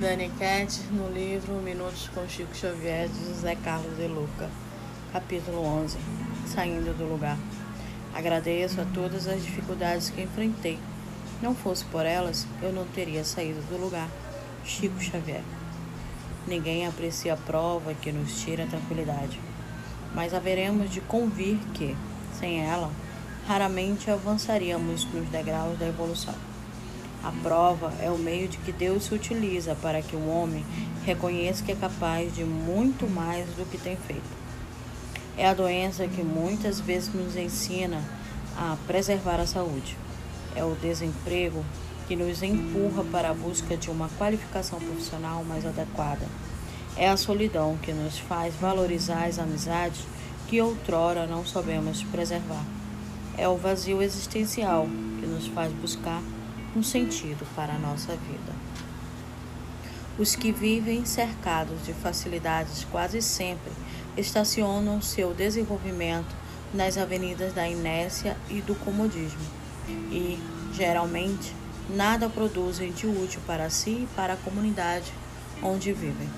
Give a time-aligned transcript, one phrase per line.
[0.00, 4.50] Dani Cat, no livro Minutos com Chico Xavier, de José Carlos de Luca,
[5.12, 5.96] capítulo 11
[6.48, 7.38] Saindo do lugar.
[8.12, 10.80] Agradeço a todas as dificuldades que enfrentei.
[11.40, 14.08] Não fosse por elas, eu não teria saído do lugar.
[14.64, 15.42] Chico Xavier.
[16.44, 19.40] Ninguém aprecia a prova que nos tira a tranquilidade,
[20.12, 21.96] mas haveremos de convir que,
[22.38, 22.90] sem ela,
[23.46, 26.34] raramente avançaríamos nos degraus da evolução.
[27.24, 30.62] A prova é o meio de que Deus se utiliza para que o homem
[31.06, 34.44] reconheça que é capaz de muito mais do que tem feito.
[35.34, 38.04] É a doença que muitas vezes nos ensina
[38.58, 39.96] a preservar a saúde.
[40.54, 41.64] É o desemprego
[42.06, 46.26] que nos empurra para a busca de uma qualificação profissional mais adequada.
[46.94, 50.02] É a solidão que nos faz valorizar as amizades
[50.46, 52.64] que outrora não soubemos preservar.
[53.38, 54.86] É o vazio existencial
[55.18, 56.22] que nos faz buscar
[56.76, 58.52] um sentido para a nossa vida.
[60.18, 63.72] Os que vivem cercados de facilidades quase sempre
[64.16, 66.34] estacionam seu desenvolvimento
[66.72, 69.64] nas avenidas da inércia e do comodismo
[70.10, 70.38] e,
[70.72, 71.54] geralmente,
[71.88, 75.12] nada produzem de útil para si e para a comunidade
[75.62, 76.28] onde vivem.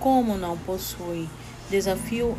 [0.00, 1.28] Como não possuem
[1.70, 2.36] desafios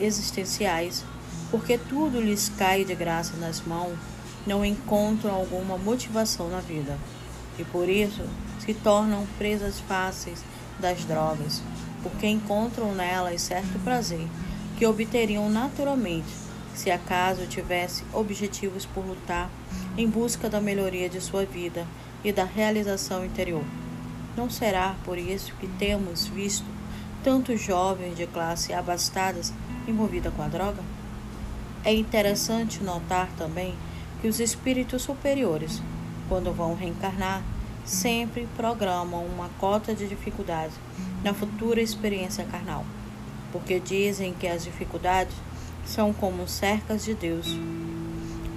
[0.00, 1.04] existenciais,
[1.50, 3.96] porque tudo lhes cai de graça nas mãos,
[4.46, 6.98] não encontram alguma motivação na vida
[7.58, 8.22] e por isso
[8.58, 10.42] se tornam presas fáceis
[10.78, 11.62] das drogas,
[12.02, 14.26] porque encontram nelas certo prazer
[14.78, 16.28] que obteriam naturalmente
[16.74, 19.50] se acaso tivesse objetivos por lutar
[19.96, 21.86] em busca da melhoria de sua vida
[22.24, 23.64] e da realização interior.
[24.36, 26.64] Não será por isso que temos visto
[27.22, 29.52] tantos jovens de classe abastadas
[29.86, 30.82] envolvidos com a droga?
[31.84, 33.74] É interessante notar também
[34.20, 35.82] que os espíritos superiores,
[36.28, 37.42] quando vão reencarnar,
[37.84, 40.74] sempre programam uma cota de dificuldade
[41.24, 42.84] na futura experiência carnal,
[43.50, 45.34] porque dizem que as dificuldades
[45.86, 47.58] são como cercas de Deus,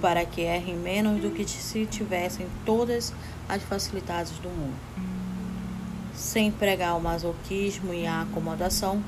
[0.00, 3.12] para que errem menos do que se tivessem todas
[3.48, 4.76] as facilidades do mundo.
[6.14, 9.02] Sem pregar o masoquismo e a acomodação,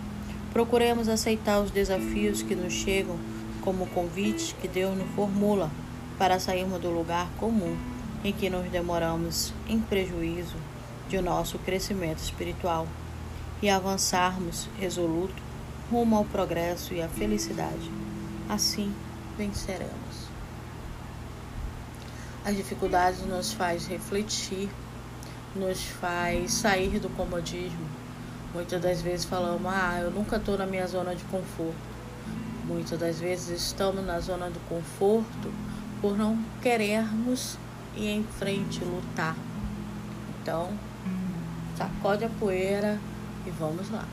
[0.52, 3.16] procuremos aceitar os desafios que nos chegam
[3.60, 5.70] como convites que Deus nos formula
[6.18, 7.76] para sairmos do lugar comum
[8.24, 10.56] em que nos demoramos em prejuízo
[11.08, 12.86] de nosso crescimento espiritual
[13.62, 15.46] e avançarmos resoluto
[15.90, 17.90] rumo ao progresso e à felicidade.
[18.48, 18.92] Assim
[19.36, 20.26] venceremos.
[22.44, 24.68] As dificuldades nos faz refletir,
[25.54, 27.86] nos faz sair do comodismo.
[28.54, 31.96] Muitas das vezes falamos, ah, eu nunca estou na minha zona de conforto.
[32.64, 35.52] Muitas das vezes estamos na zona do conforto
[36.00, 37.58] por não querermos
[37.96, 39.36] ir em frente, lutar.
[40.40, 40.70] Então,
[41.76, 42.98] sacode a poeira
[43.46, 44.04] e vamos lá.